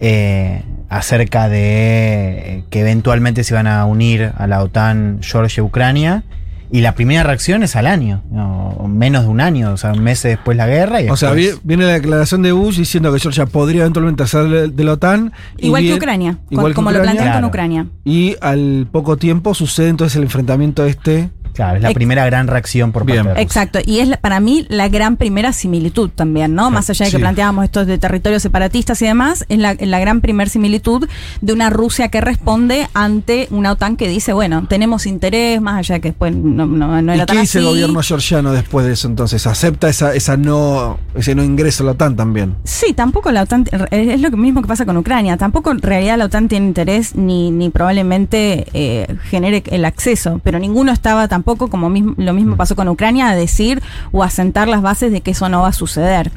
eh, 0.00 0.62
acerca 0.88 1.48
de 1.48 1.58
eh, 1.58 2.64
que 2.70 2.80
eventualmente 2.80 3.44
se 3.44 3.54
van 3.54 3.66
a 3.66 3.84
unir 3.84 4.32
a 4.36 4.46
la 4.46 4.62
OTAN 4.62 5.18
Georgia 5.22 5.60
y 5.62 5.64
Ucrania. 5.64 6.22
Y 6.70 6.82
la 6.82 6.92
primera 6.94 7.22
reacción 7.22 7.62
es 7.62 7.76
al 7.76 7.86
año, 7.86 8.22
menos 8.86 9.22
de 9.22 9.28
un 9.30 9.40
año, 9.40 9.72
o 9.72 9.78
sea, 9.78 9.94
meses 9.94 10.32
después 10.32 10.54
la 10.54 10.66
guerra. 10.66 11.00
Y 11.00 11.08
O 11.08 11.16
sea, 11.16 11.32
viene 11.32 11.86
la 11.86 11.94
declaración 11.94 12.42
de 12.42 12.52
Bush 12.52 12.76
diciendo 12.76 13.10
que 13.10 13.18
Georgia 13.20 13.46
podría 13.46 13.80
eventualmente 13.80 14.26
ser 14.26 14.70
de, 14.70 14.84
la 14.84 14.92
OTAN. 14.92 15.32
y 15.56 15.68
Igual 15.68 15.84
que 15.84 15.94
Ucrania, 15.94 16.36
igual 16.50 16.72
que 16.72 16.74
como 16.74 16.90
lo 16.90 16.98
Ucrania. 16.98 17.20
plantean 17.22 17.40
con. 17.40 17.48
Ucrania. 17.48 17.86
Y 18.04 18.36
al 18.42 18.86
poco 18.92 19.16
tiempo 19.16 19.54
sucede 19.54 19.88
entonces 19.88 20.16
el 20.16 20.24
enfrentamiento 20.24 20.84
este. 20.84 21.30
Claro, 21.58 21.76
es 21.76 21.82
la 21.82 21.88
Ex- 21.88 21.94
primera 21.96 22.24
gran 22.24 22.46
reacción 22.46 22.92
por 22.92 23.04
Bien. 23.04 23.18
parte 23.24 23.28
de 23.30 23.34
Rusia. 23.34 23.42
Exacto, 23.62 23.80
y 23.84 23.98
es 23.98 24.06
la- 24.06 24.16
para 24.18 24.38
mí 24.38 24.64
la 24.68 24.86
gran 24.88 25.16
primera 25.16 25.52
similitud 25.52 26.08
también, 26.08 26.54
¿no? 26.54 26.70
Más 26.70 26.88
allá 26.88 27.06
de 27.06 27.10
que 27.10 27.16
sí. 27.16 27.20
planteábamos 27.20 27.64
estos 27.64 27.88
de 27.88 27.98
territorios 27.98 28.42
separatistas 28.42 29.02
y 29.02 29.06
demás, 29.06 29.44
es 29.48 29.58
la, 29.58 29.74
la 29.80 29.98
gran 29.98 30.20
primer 30.20 30.48
similitud 30.48 31.08
de 31.40 31.52
una 31.52 31.68
Rusia 31.68 32.10
que 32.10 32.20
responde 32.20 32.86
ante 32.94 33.48
una 33.50 33.72
OTAN 33.72 33.96
que 33.96 34.06
dice, 34.08 34.32
bueno, 34.32 34.66
tenemos 34.68 35.04
interés, 35.06 35.60
más 35.60 35.78
allá 35.78 35.96
de 35.96 36.00
que 36.00 36.08
después 36.10 36.32
no, 36.36 36.64
no, 36.66 37.02
no 37.02 37.12
¿Y 37.12 37.16
era 37.16 37.26
tan 37.26 37.36
qué 37.38 37.40
dice 37.42 37.58
el 37.58 37.64
gobierno 37.64 38.00
georgiano 38.02 38.52
después 38.52 38.86
de 38.86 38.92
eso 38.92 39.08
entonces? 39.08 39.44
¿Acepta 39.48 39.88
esa, 39.88 40.14
esa 40.14 40.36
no, 40.36 41.00
ese 41.16 41.34
no 41.34 41.42
ingreso 41.42 41.82
a 41.82 41.86
la 41.86 41.92
OTAN 41.92 42.14
también? 42.14 42.54
Sí, 42.62 42.92
tampoco 42.92 43.32
la 43.32 43.42
OTAN, 43.42 43.64
es 43.90 44.20
lo 44.20 44.30
mismo 44.36 44.62
que 44.62 44.68
pasa 44.68 44.86
con 44.86 44.96
Ucrania, 44.96 45.36
tampoco 45.36 45.72
en 45.72 45.82
realidad 45.82 46.18
la 46.18 46.26
OTAN 46.26 46.46
tiene 46.46 46.66
interés 46.68 47.16
ni, 47.16 47.50
ni 47.50 47.70
probablemente 47.70 48.66
eh, 48.74 49.16
genere 49.24 49.64
el 49.72 49.84
acceso, 49.84 50.40
pero 50.44 50.60
ninguno 50.60 50.92
estaba 50.92 51.26
tampoco, 51.26 51.47
como 51.56 51.88
mismo, 51.90 52.14
lo 52.16 52.32
mismo 52.32 52.56
pasó 52.56 52.76
con 52.76 52.88
Ucrania, 52.88 53.28
a 53.30 53.34
decir 53.34 53.82
o 54.12 54.22
a 54.22 54.30
sentar 54.30 54.68
las 54.68 54.82
bases 54.82 55.10
de 55.12 55.20
que 55.20 55.30
eso 55.32 55.48
no 55.48 55.62
va 55.62 55.68
a 55.68 55.72
suceder. 55.72 56.30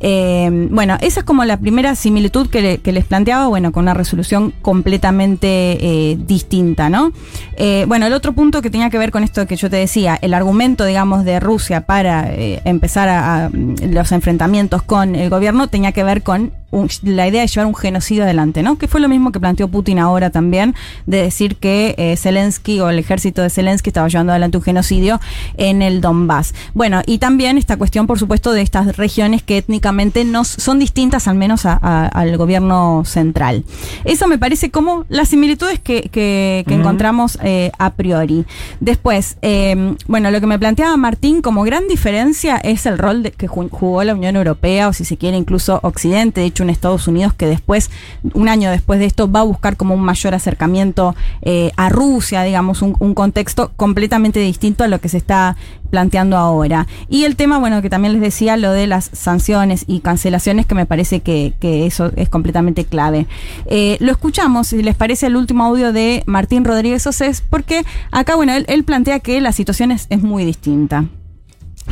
Eh, 0.00 0.68
bueno, 0.70 0.96
esa 1.00 1.20
es 1.20 1.24
como 1.26 1.44
la 1.44 1.56
primera 1.56 1.96
similitud 1.96 2.48
que, 2.48 2.60
le- 2.62 2.78
que 2.78 2.92
les 2.92 3.04
planteaba, 3.04 3.48
bueno, 3.48 3.72
con 3.72 3.82
una 3.82 3.94
resolución 3.94 4.52
completamente 4.62 5.48
eh, 5.80 6.16
distinta, 6.26 6.88
¿no? 6.88 7.12
Eh, 7.56 7.84
bueno, 7.88 8.06
el 8.06 8.12
otro 8.12 8.32
punto 8.34 8.62
que 8.62 8.70
tenía 8.70 8.90
que 8.90 8.98
ver 8.98 9.10
con 9.10 9.24
esto 9.24 9.46
que 9.46 9.56
yo 9.56 9.68
te 9.68 9.76
decía, 9.76 10.16
el 10.22 10.34
argumento, 10.34 10.84
digamos, 10.84 11.24
de 11.24 11.40
Rusia 11.40 11.80
para 11.86 12.28
empezar 12.32 13.08
a, 13.08 13.46
a, 13.46 13.48
mm, 13.48 13.74
los 13.90 14.12
enfrentamientos 14.12 14.82
con 14.82 15.16
el 15.16 15.28
gobierno 15.30 15.66
tenía 15.68 15.90
que 15.92 16.04
ver 16.04 16.22
con 16.22 16.52
un- 16.70 16.88
la 17.02 17.26
idea 17.26 17.40
de 17.42 17.46
llevar 17.48 17.66
un 17.66 17.74
genocidio 17.74 18.24
adelante, 18.24 18.62
¿no? 18.62 18.76
Que 18.78 18.88
fue 18.88 19.00
lo 19.00 19.08
mismo 19.08 19.32
que 19.32 19.40
planteó 19.40 19.68
Putin 19.68 19.98
ahora 19.98 20.30
también, 20.30 20.74
de 21.06 21.22
decir 21.22 21.56
que 21.56 21.94
eh, 21.96 22.16
Zelensky 22.16 22.80
o 22.80 22.90
el 22.90 22.98
ejército 22.98 23.42
de 23.42 23.50
Zelensky 23.50 23.90
estaba 23.90 24.08
llevando 24.08 24.32
adelante 24.32 24.58
un 24.58 24.62
genocidio 24.64 25.20
en 25.56 25.82
el 25.82 26.00
Donbass. 26.00 26.54
Bueno, 26.74 27.00
y 27.06 27.18
también 27.18 27.56
esta 27.58 27.76
cuestión, 27.76 28.06
por 28.06 28.18
supuesto, 28.18 28.52
de 28.52 28.62
estas 28.62 28.96
regiones 28.96 29.42
que 29.42 29.58
étnicamente 29.58 30.24
no 30.24 30.44
son 30.44 30.78
distintas, 30.78 31.26
al 31.28 31.36
menos 31.36 31.64
a- 31.66 31.78
a- 31.80 32.06
al 32.06 32.36
gobierno 32.36 33.02
central. 33.04 33.64
Eso 34.04 34.26
me 34.28 34.38
parece 34.38 34.70
como 34.70 35.04
las 35.08 35.28
similitudes 35.28 35.78
que, 35.80 36.02
que- 36.12 36.64
que 36.66 36.74
encontramos 36.74 37.38
eh, 37.42 37.70
a 37.78 37.94
priori. 37.94 38.44
Después, 38.80 39.38
eh, 39.42 39.94
bueno, 40.06 40.30
lo 40.30 40.40
que 40.40 40.46
me 40.46 40.58
planteaba 40.58 40.96
Martín 40.96 41.40
como 41.42 41.62
gran 41.62 41.88
diferencia 41.88 42.56
es 42.58 42.84
el 42.86 42.98
rol 42.98 43.22
de- 43.22 43.30
que 43.32 43.48
ju- 43.48 43.70
jugó 43.70 44.04
la 44.04 44.14
Unión 44.14 44.36
Europea, 44.36 44.88
o 44.88 44.92
si 44.92 45.04
se 45.04 45.16
quiere 45.16 45.36
incluso 45.36 45.80
Occidente, 45.82 46.40
de 46.42 46.46
hecho 46.46 46.57
un 46.62 46.70
Estados 46.70 47.08
Unidos 47.08 47.34
que 47.34 47.46
después, 47.46 47.90
un 48.34 48.48
año 48.48 48.70
después 48.70 49.00
de 49.00 49.06
esto, 49.06 49.30
va 49.30 49.40
a 49.40 49.44
buscar 49.44 49.76
como 49.76 49.94
un 49.94 50.00
mayor 50.00 50.34
acercamiento 50.34 51.14
eh, 51.42 51.70
a 51.76 51.88
Rusia, 51.88 52.42
digamos, 52.42 52.82
un, 52.82 52.94
contexto 53.14 53.72
completamente 53.76 54.38
distinto 54.40 54.84
a 54.84 54.88
lo 54.88 55.00
que 55.00 55.08
se 55.08 55.16
está 55.16 55.56
planteando 55.90 56.36
ahora. 56.36 56.86
Y 57.08 57.24
el 57.24 57.36
tema, 57.36 57.58
bueno, 57.58 57.82
que 57.82 57.90
también 57.90 58.12
les 58.12 58.22
decía, 58.22 58.56
lo 58.56 58.70
de 58.72 58.86
las 58.86 59.10
sanciones 59.12 59.84
y 59.86 60.00
cancelaciones, 60.00 60.66
que 60.66 60.74
me 60.74 60.86
parece 60.86 61.20
que, 61.20 61.54
eso 61.60 62.12
es 62.16 62.28
completamente 62.28 62.84
clave. 62.84 63.26
Eh, 63.66 63.96
lo 64.00 64.12
escuchamos, 64.12 64.68
si 64.68 64.82
les 64.82 64.94
parece, 64.94 65.26
el 65.26 65.36
último 65.36 65.64
audio 65.64 65.92
de 65.92 66.22
Martín 66.26 66.64
Rodríguez 66.64 67.06
Osés, 67.06 67.42
porque 67.48 67.84
acá, 68.12 68.36
bueno, 68.36 68.52
él, 68.52 68.64
él 68.68 68.84
plantea 68.84 69.20
que 69.20 69.40
la 69.40 69.52
situación 69.52 69.90
es, 69.90 70.06
es 70.10 70.22
muy 70.22 70.44
distinta. 70.44 71.06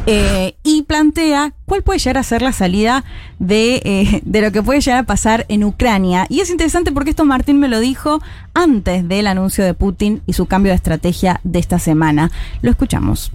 Eh, 0.07 0.57
y 0.63 0.83
plantea 0.83 1.53
cuál 1.65 1.83
puede 1.83 1.99
llegar 1.99 2.19
a 2.19 2.23
ser 2.23 2.43
la 2.43 2.53
salida 2.53 3.05
de, 3.39 3.83
eh, 3.85 4.21
de 4.25 4.41
lo 4.41 4.53
que 4.53 4.63
puede 4.63 4.81
llegar 4.81 5.01
a 5.01 5.03
pasar 5.03 5.47
en 5.49 5.65
Ucrania. 5.65 6.27
Y 6.29 6.41
es 6.41 6.51
interesante 6.51 6.93
porque 6.93 7.11
esto 7.11 7.25
Martín 7.25 7.59
me 7.59 7.69
lo 7.69 7.81
dijo 7.81 8.21
antes 8.55 9.09
del 9.09 9.27
anuncio 9.27 9.65
de 9.65 9.75
Putin 9.75 10.23
y 10.27 10.35
su 10.35 10.47
cambio 10.47 10.71
de 10.71 10.77
estrategia 10.77 11.41
de 11.43 11.59
esta 11.59 11.79
semana. 11.79 12.31
Lo 12.63 12.71
escuchamos. 12.71 13.33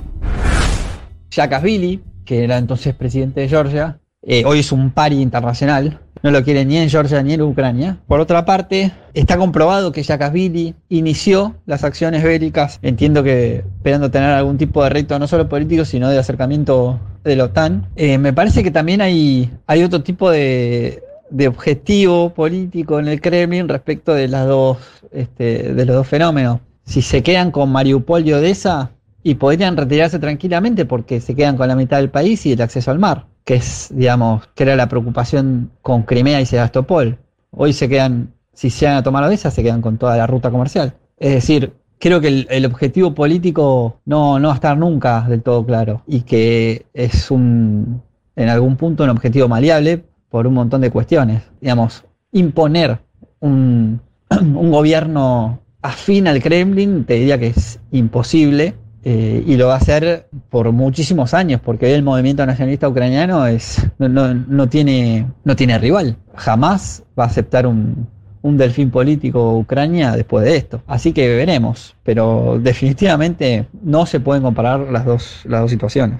Saakashvili, 1.29 2.01
que 2.25 2.43
era 2.43 2.57
entonces 2.57 2.93
presidente 2.95 3.41
de 3.41 3.49
Georgia, 3.49 3.99
eh, 4.23 4.43
hoy 4.45 4.59
es 4.59 4.71
un 4.71 4.91
pari 4.91 5.19
internacional, 5.19 5.99
no 6.23 6.31
lo 6.31 6.43
quiere 6.43 6.65
ni 6.65 6.77
en 6.77 6.89
Georgia 6.89 7.21
ni 7.23 7.33
en 7.33 7.41
Ucrania. 7.41 7.97
Por 8.07 8.19
otra 8.19 8.45
parte, 8.45 8.91
está 9.13 9.37
comprobado 9.37 9.91
que 9.91 10.03
Saakashvili 10.03 10.75
inició 10.89 11.55
las 11.65 11.83
acciones 11.83 12.23
bélicas, 12.23 12.79
entiendo 12.81 13.23
que 13.23 13.63
esperando 13.77 14.11
tener 14.11 14.31
algún 14.31 14.57
tipo 14.57 14.83
de 14.83 14.89
reto 14.89 15.17
no 15.19 15.27
solo 15.27 15.49
político, 15.49 15.85
sino 15.85 16.09
de 16.09 16.19
acercamiento 16.19 16.99
de 17.23 17.35
la 17.35 17.45
OTAN. 17.45 17.87
Eh, 17.95 18.17
me 18.17 18.33
parece 18.33 18.63
que 18.63 18.71
también 18.71 19.01
hay, 19.01 19.51
hay 19.67 19.83
otro 19.83 20.03
tipo 20.03 20.29
de, 20.29 21.03
de 21.29 21.47
objetivo 21.47 22.33
político 22.33 22.99
en 22.99 23.07
el 23.07 23.21
Kremlin 23.21 23.67
respecto 23.67 24.13
de, 24.13 24.27
las 24.27 24.47
dos, 24.47 24.77
este, 25.11 25.73
de 25.73 25.85
los 25.85 25.95
dos 25.95 26.07
fenómenos. 26.07 26.59
Si 26.83 27.01
se 27.01 27.23
quedan 27.23 27.51
con 27.51 27.71
Mariupol 27.71 28.27
y 28.27 28.33
Odessa, 28.33 28.91
y 29.23 29.35
podrían 29.35 29.77
retirarse 29.77 30.19
tranquilamente 30.19 30.85
porque 30.85 31.21
se 31.21 31.35
quedan 31.35 31.57
con 31.57 31.67
la 31.67 31.75
mitad 31.75 31.97
del 31.97 32.09
país 32.09 32.45
y 32.45 32.53
el 32.53 32.61
acceso 32.61 32.91
al 32.91 32.99
mar, 32.99 33.27
que 33.43 33.55
es, 33.55 33.89
digamos, 33.93 34.47
que 34.55 34.63
era 34.63 34.75
la 34.75 34.87
preocupación 34.87 35.71
con 35.81 36.03
Crimea 36.03 36.41
y 36.41 36.45
Sebastopol. 36.45 37.17
Hoy 37.51 37.73
se 37.73 37.89
quedan, 37.89 38.33
si 38.53 38.69
se 38.69 38.85
van 38.85 38.95
a 38.95 39.03
tomar 39.03 39.23
Odessa, 39.23 39.51
se 39.51 39.63
quedan 39.63 39.81
con 39.81 39.97
toda 39.97 40.17
la 40.17 40.27
ruta 40.27 40.51
comercial. 40.51 40.93
Es 41.17 41.33
decir, 41.33 41.73
creo 41.99 42.21
que 42.21 42.27
el, 42.27 42.47
el 42.49 42.65
objetivo 42.65 43.13
político 43.13 43.99
no, 44.05 44.39
no 44.39 44.47
va 44.47 44.53
a 44.53 44.55
estar 44.55 44.77
nunca 44.77 45.21
del 45.27 45.41
todo 45.41 45.65
claro 45.65 46.01
y 46.07 46.21
que 46.21 46.85
es 46.93 47.31
un, 47.31 48.01
en 48.35 48.49
algún 48.49 48.75
punto, 48.75 49.03
un 49.03 49.09
objetivo 49.09 49.47
maleable 49.47 50.03
por 50.29 50.47
un 50.47 50.53
montón 50.53 50.81
de 50.81 50.89
cuestiones. 50.89 51.43
Digamos, 51.59 52.03
imponer 52.31 52.99
un, 53.39 54.01
un 54.29 54.71
gobierno 54.71 55.59
afín 55.81 56.27
al 56.27 56.41
Kremlin, 56.41 57.05
te 57.05 57.15
diría 57.15 57.39
que 57.39 57.47
es 57.47 57.79
imposible. 57.91 58.75
Eh, 59.03 59.43
y 59.45 59.55
lo 59.57 59.67
va 59.67 59.75
a 59.75 59.77
hacer 59.77 60.27
por 60.49 60.71
muchísimos 60.71 61.33
años, 61.33 61.59
porque 61.63 61.85
hoy 61.87 61.93
el 61.93 62.03
movimiento 62.03 62.45
nacionalista 62.45 62.87
ucraniano 62.87 63.45
es, 63.47 63.85
no, 63.99 64.07
no- 64.09 64.33
no 64.33 64.69
tiene, 64.69 65.27
no 65.43 65.55
tiene 65.55 65.77
rival. 65.79 66.17
Jamás 66.35 67.03
va 67.19 67.23
a 67.25 67.27
aceptar 67.27 67.65
un, 67.67 68.07
un 68.43 68.57
delfín 68.57 68.91
político 68.91 69.55
Ucrania 69.57 70.11
después 70.15 70.45
de 70.45 70.55
esto. 70.57 70.81
Así 70.87 71.13
que 71.13 71.27
veremos, 71.35 71.95
pero 72.03 72.59
definitivamente 72.61 73.67
no 73.83 74.05
se 74.05 74.19
pueden 74.19 74.43
comparar 74.43 74.79
las 74.91 75.05
dos, 75.05 75.41
las 75.45 75.61
dos 75.61 75.71
situaciones. 75.71 76.19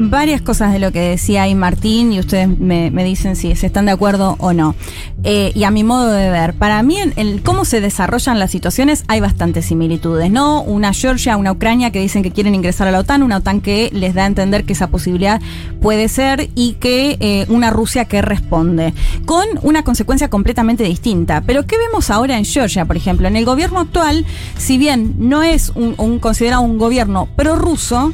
Varias 0.00 0.40
cosas 0.42 0.72
de 0.72 0.78
lo 0.78 0.92
que 0.92 1.00
decía 1.00 1.42
ahí 1.42 1.56
Martín 1.56 2.12
y 2.12 2.20
ustedes 2.20 2.46
me, 2.46 2.92
me 2.92 3.02
dicen 3.02 3.34
si 3.34 3.56
se 3.56 3.66
están 3.66 3.86
de 3.86 3.90
acuerdo 3.90 4.36
o 4.38 4.52
no. 4.52 4.76
Eh, 5.24 5.50
y 5.56 5.64
a 5.64 5.72
mi 5.72 5.82
modo 5.82 6.12
de 6.12 6.30
ver, 6.30 6.54
para 6.54 6.80
mí 6.84 6.98
en 6.98 7.12
el 7.16 7.42
cómo 7.42 7.64
se 7.64 7.80
desarrollan 7.80 8.38
las 8.38 8.52
situaciones 8.52 9.02
hay 9.08 9.18
bastantes 9.18 9.66
similitudes, 9.66 10.30
¿no? 10.30 10.62
Una 10.62 10.92
Georgia, 10.92 11.36
una 11.36 11.50
Ucrania 11.50 11.90
que 11.90 11.98
dicen 11.98 12.22
que 12.22 12.30
quieren 12.30 12.54
ingresar 12.54 12.86
a 12.86 12.92
la 12.92 13.00
OTAN, 13.00 13.24
una 13.24 13.38
OTAN 13.38 13.60
que 13.60 13.90
les 13.92 14.14
da 14.14 14.22
a 14.22 14.26
entender 14.26 14.64
que 14.64 14.72
esa 14.72 14.86
posibilidad 14.86 15.40
puede 15.80 16.08
ser 16.08 16.48
y 16.54 16.74
que 16.74 17.16
eh, 17.18 17.46
una 17.48 17.70
Rusia 17.70 18.04
que 18.04 18.22
responde, 18.22 18.94
con 19.26 19.46
una 19.62 19.82
consecuencia 19.82 20.30
completamente 20.30 20.84
distinta. 20.84 21.40
Pero 21.40 21.66
¿qué 21.66 21.76
vemos 21.76 22.10
ahora 22.10 22.38
en 22.38 22.44
Georgia, 22.44 22.84
por 22.84 22.96
ejemplo? 22.96 23.26
En 23.26 23.34
el 23.34 23.44
gobierno 23.44 23.80
actual, 23.80 24.24
si 24.56 24.78
bien 24.78 25.16
no 25.18 25.42
es 25.42 25.72
un, 25.74 25.96
un 25.98 26.20
considerado 26.20 26.62
un 26.62 26.78
gobierno 26.78 27.28
prorruso, 27.34 28.12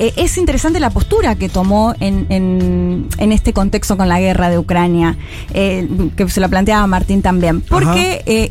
eh, 0.00 0.14
es 0.16 0.36
interesante 0.38 0.80
la 0.80 0.90
postura 0.90 1.36
que 1.36 1.48
tomó 1.48 1.94
en, 2.00 2.26
en, 2.30 3.06
en 3.18 3.32
este 3.32 3.52
contexto 3.52 3.96
con 3.96 4.08
la 4.08 4.18
guerra 4.18 4.48
de 4.50 4.58
Ucrania, 4.58 5.16
eh, 5.54 5.86
que 6.16 6.28
se 6.28 6.40
lo 6.40 6.48
planteaba 6.48 6.86
Martín 6.86 7.20
también. 7.22 7.60
Porque 7.60 8.22
eh, 8.26 8.50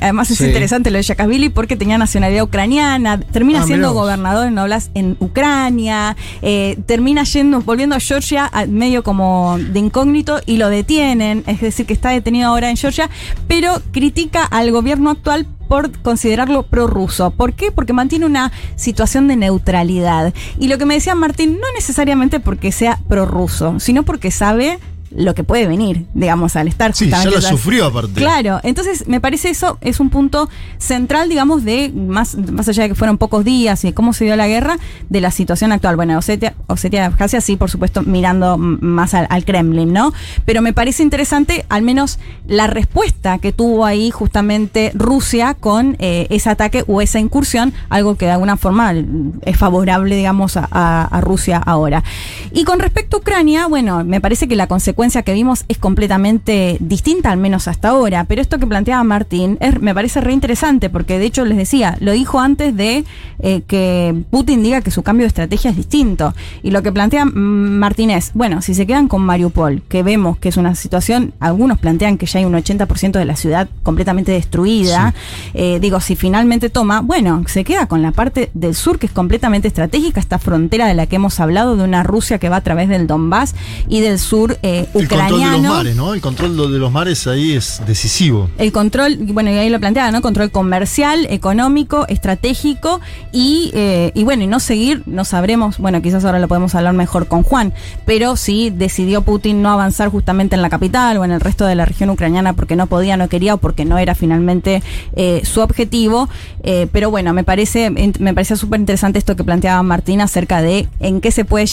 además 0.00 0.30
es 0.30 0.38
Sí. 0.38 0.44
interesante 0.44 0.90
lo 0.90 0.98
de 0.98 1.02
Saakashvili 1.02 1.48
porque 1.48 1.76
tenía 1.76 1.96
nacionalidad 1.98 2.44
ucraniana, 2.44 3.18
termina 3.20 3.62
Ah, 3.62 3.66
siendo 3.66 3.92
gobernador 3.94 4.46
en 4.48 4.58
Oblast 4.58 4.90
en 4.94 5.16
Ucrania, 5.18 6.16
eh, 6.42 6.78
termina 6.86 7.24
yendo, 7.24 7.60
volviendo 7.62 7.96
a 7.96 8.00
Georgia 8.00 8.50
medio 8.68 9.02
como 9.02 9.56
de 9.58 9.78
incógnito 9.78 10.40
y 10.46 10.58
lo 10.58 10.68
detienen, 10.68 11.42
es 11.46 11.60
decir, 11.60 11.86
que 11.86 11.94
está 11.94 12.10
detenido 12.10 12.48
ahora 12.48 12.68
en 12.70 12.76
Georgia, 12.76 13.08
pero 13.48 13.80
critica 13.92 14.44
al 14.44 14.70
gobierno 14.72 15.10
actual 15.10 15.46
por 15.70 15.96
considerarlo 16.00 16.64
prorruso. 16.64 17.30
¿Por 17.30 17.52
qué? 17.52 17.70
Porque 17.70 17.92
mantiene 17.92 18.26
una 18.26 18.50
situación 18.74 19.28
de 19.28 19.36
neutralidad. 19.36 20.34
Y 20.58 20.66
lo 20.66 20.78
que 20.78 20.84
me 20.84 20.94
decía 20.94 21.14
Martín, 21.14 21.60
no 21.60 21.66
necesariamente 21.76 22.40
porque 22.40 22.72
sea 22.72 22.98
prorruso, 23.08 23.78
sino 23.78 24.02
porque 24.02 24.32
sabe 24.32 24.80
lo 25.10 25.34
que 25.34 25.42
puede 25.42 25.66
venir, 25.66 26.06
digamos, 26.14 26.54
al 26.54 26.68
estar 26.68 26.94
Sí, 26.94 27.08
ya 27.10 27.24
lo 27.24 27.40
sufrió 27.40 27.86
aparte. 27.86 28.12
Claro, 28.14 28.60
entonces 28.62 29.08
me 29.08 29.20
parece 29.20 29.50
eso 29.50 29.76
es 29.80 29.98
un 29.98 30.08
punto 30.08 30.48
central, 30.78 31.28
digamos, 31.28 31.64
de 31.64 31.90
más, 31.94 32.36
más 32.36 32.68
allá 32.68 32.84
de 32.84 32.90
que 32.90 32.94
fueron 32.94 33.18
pocos 33.18 33.44
días 33.44 33.82
y 33.84 33.88
de 33.88 33.94
cómo 33.94 34.12
se 34.12 34.24
dio 34.24 34.36
la 34.36 34.46
guerra, 34.46 34.78
de 35.08 35.20
la 35.20 35.32
situación 35.32 35.72
actual. 35.72 35.96
Bueno, 35.96 36.16
Osetia, 36.16 36.54
Osetia 36.68 37.00
de 37.00 37.06
Abjasia 37.06 37.40
sí, 37.40 37.56
por 37.56 37.70
supuesto, 37.70 38.02
mirando 38.02 38.56
más 38.56 39.14
al, 39.14 39.26
al 39.30 39.44
Kremlin, 39.44 39.92
¿no? 39.92 40.12
Pero 40.44 40.62
me 40.62 40.72
parece 40.72 41.02
interesante 41.02 41.64
al 41.68 41.82
menos 41.82 42.20
la 42.46 42.68
respuesta 42.68 43.38
que 43.38 43.52
tuvo 43.52 43.84
ahí 43.86 44.10
justamente 44.12 44.92
Rusia 44.94 45.54
con 45.54 45.96
eh, 45.98 46.28
ese 46.30 46.50
ataque 46.50 46.84
o 46.86 47.00
esa 47.02 47.18
incursión, 47.18 47.72
algo 47.88 48.14
que 48.16 48.26
de 48.26 48.32
alguna 48.32 48.56
forma 48.56 48.94
es 49.42 49.56
favorable, 49.56 50.14
digamos, 50.14 50.56
a, 50.56 50.68
a- 50.70 51.04
a 51.04 51.20
Rusia 51.20 51.58
ahora. 51.58 52.04
Y 52.52 52.62
con 52.62 52.78
respecto 52.78 53.16
a 53.16 53.20
Ucrania, 53.20 53.66
bueno, 53.66 54.04
me 54.04 54.20
parece 54.20 54.46
que 54.46 54.54
la 54.54 54.68
consecuencia 54.68 54.99
que 55.00 55.32
vimos 55.32 55.64
es 55.68 55.78
completamente 55.78 56.76
distinta, 56.78 57.30
al 57.30 57.38
menos 57.38 57.68
hasta 57.68 57.88
ahora. 57.88 58.24
Pero 58.24 58.42
esto 58.42 58.58
que 58.58 58.66
planteaba 58.66 59.02
Martín 59.02 59.56
es- 59.60 59.80
me 59.80 59.94
parece 59.94 60.20
re 60.20 60.32
interesante, 60.32 60.90
porque 60.90 61.18
de 61.18 61.24
hecho 61.24 61.44
les 61.46 61.56
decía, 61.56 61.96
lo 62.00 62.12
dijo 62.12 62.38
antes 62.38 62.76
de 62.76 63.04
eh, 63.42 63.62
que 63.66 64.14
Putin 64.30 64.62
diga 64.62 64.82
que 64.82 64.90
su 64.90 65.02
cambio 65.02 65.24
de 65.24 65.28
estrategia 65.28 65.70
es 65.70 65.76
distinto. 65.78 66.34
Y 66.62 66.70
lo 66.70 66.82
que 66.82 66.92
plantea 66.92 67.24
mm, 67.24 67.30
Martín 67.78 68.10
es, 68.10 68.32
bueno, 68.34 68.60
si 68.60 68.74
se 68.74 68.86
quedan 68.86 69.08
con 69.08 69.22
Mariupol, 69.22 69.80
que 69.88 70.02
vemos 70.02 70.36
que 70.36 70.50
es 70.50 70.58
una 70.58 70.74
situación, 70.74 71.32
algunos 71.40 71.78
plantean 71.78 72.18
que 72.18 72.26
ya 72.26 72.40
hay 72.40 72.44
un 72.44 72.52
80% 72.52 73.12
de 73.18 73.24
la 73.24 73.36
ciudad 73.36 73.70
completamente 73.82 74.32
destruida, 74.32 75.14
eh, 75.54 75.78
digo, 75.80 76.00
si 76.00 76.14
finalmente 76.16 76.68
toma, 76.68 77.00
bueno, 77.00 77.42
se 77.46 77.64
queda 77.64 77.86
con 77.86 78.02
la 78.02 78.12
parte 78.12 78.50
del 78.52 78.74
sur 78.74 78.98
que 78.98 79.06
es 79.06 79.12
completamente 79.12 79.68
estratégica, 79.68 80.20
esta 80.20 80.38
frontera 80.38 80.86
de 80.86 80.92
la 80.94 81.06
que 81.06 81.16
hemos 81.16 81.40
hablado, 81.40 81.76
de 81.76 81.84
una 81.84 82.02
Rusia 82.02 82.38
que 82.38 82.50
va 82.50 82.56
a 82.56 82.60
través 82.60 82.90
del 82.90 83.06
Donbass 83.06 83.54
y 83.88 84.00
del 84.00 84.18
sur 84.18 84.58
eh, 84.62 84.88
El 84.92 85.06
control 85.06 85.26
de 85.26 85.30
los 85.30 85.40
ucraniano. 85.40 85.74
mares, 85.74 85.96
¿no? 85.96 86.14
El 86.14 86.20
control 86.20 86.72
de 86.72 86.78
los 86.78 86.90
mares 86.90 87.26
ahí 87.28 87.52
es 87.52 87.80
decisivo. 87.86 88.50
El 88.58 88.72
control, 88.72 89.16
bueno, 89.18 89.50
y 89.50 89.54
ahí 89.54 89.70
lo 89.70 89.78
planteaba, 89.78 90.10
¿no? 90.10 90.20
Control 90.20 90.50
comercial, 90.50 91.26
económico, 91.30 92.06
estratégico 92.08 93.00
y, 93.30 93.70
eh, 93.72 94.10
y 94.14 94.24
bueno, 94.24 94.42
y 94.42 94.46
no 94.48 94.58
seguir, 94.58 95.04
no 95.06 95.24
sabremos, 95.24 95.78
bueno, 95.78 96.02
quizás 96.02 96.24
ahora 96.24 96.40
lo 96.40 96.48
podemos 96.48 96.74
hablar 96.74 96.94
mejor 96.94 97.28
con 97.28 97.44
Juan, 97.44 97.72
pero 98.04 98.34
si 98.34 98.70
decidió 98.70 99.22
Putin 99.22 99.62
no 99.62 99.70
avanzar 99.70 100.08
justamente 100.08 100.56
en 100.56 100.62
la 100.62 100.70
capital 100.70 101.18
o 101.18 101.24
en 101.24 101.30
el 101.30 101.40
resto 101.40 101.66
de 101.66 101.76
la 101.76 101.84
región 101.84 102.10
ucraniana 102.10 102.54
porque 102.54 102.74
no 102.74 102.88
podía, 102.88 103.16
no 103.16 103.28
quería 103.28 103.54
o 103.54 103.56
porque 103.58 103.84
no 103.84 103.96
era 103.96 104.16
finalmente 104.16 104.82
eh, 105.14 105.42
su 105.44 105.60
objetivo. 105.60 106.28
eh, 106.64 106.88
pero 106.90 107.10
bueno, 107.10 107.32
me 107.32 107.44
parece, 107.44 107.90
me 107.90 108.34
parecía 108.34 108.56
súper 108.56 108.80
interesante 108.80 109.20
esto 109.20 109.36
que 109.36 109.44
planteaba 109.44 109.82
Martín 109.84 110.20
acerca 110.20 110.62
de 110.62 110.88
en 110.98 111.20
qué 111.20 111.30
se 111.30 111.44
puede, 111.44 111.66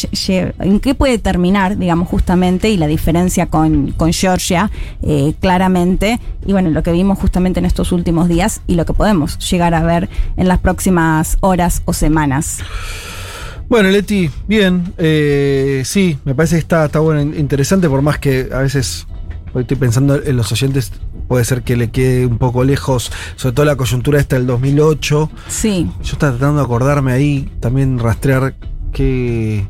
en 0.59 0.79
qué 0.79 0.93
puede 0.93 1.17
terminar, 1.17 1.77
digamos, 1.77 2.07
justamente, 2.07 2.69
y 2.69 2.77
la 2.77 2.85
diferencia 2.85 3.06
con, 3.49 3.91
con 3.91 4.11
Georgia, 4.13 4.69
eh, 5.01 5.33
claramente, 5.39 6.19
y 6.45 6.51
bueno, 6.51 6.69
lo 6.69 6.83
que 6.83 6.91
vimos 6.91 7.17
justamente 7.19 7.59
en 7.59 7.65
estos 7.65 7.91
últimos 7.91 8.27
días 8.27 8.61
y 8.67 8.75
lo 8.75 8.85
que 8.85 8.93
podemos 8.93 9.37
llegar 9.49 9.73
a 9.73 9.83
ver 9.83 10.09
en 10.35 10.47
las 10.47 10.59
próximas 10.59 11.37
horas 11.41 11.81
o 11.85 11.93
semanas. 11.93 12.59
Bueno, 13.69 13.89
Leti, 13.89 14.29
bien. 14.47 14.93
eh, 14.97 15.81
sí, 15.85 16.17
me 16.25 16.33
parece 16.35 16.55
que 16.55 16.59
está, 16.59 16.85
está 16.85 16.99
bueno, 16.99 17.21
in- 17.21 17.37
interesante, 17.37 17.89
por 17.89 18.01
más 18.01 18.17
que 18.17 18.49
a 18.53 18.59
veces 18.59 19.07
hoy 19.53 19.63
estoy 19.63 19.77
pensando 19.77 20.21
en 20.23 20.37
los 20.37 20.51
oyentes, 20.51 20.91
puede 21.27 21.43
ser 21.43 21.63
que 21.63 21.75
le 21.75 21.89
quede 21.89 22.25
un 22.25 22.37
poco 22.37 22.63
lejos, 22.63 23.11
sobre 23.35 23.53
todo 23.55 23.65
la 23.65 23.75
coyuntura 23.75 24.19
esta 24.19 24.37
del 24.37 24.47
2008. 24.47 25.29
Sí. 25.49 25.89
Yo 26.01 26.13
estaba 26.13 26.31
tratando 26.37 26.59
de 26.59 26.65
acordarme 26.65 27.11
ahí, 27.11 27.51
también 27.59 27.99
rastrear 27.99 28.55
que 28.93 29.67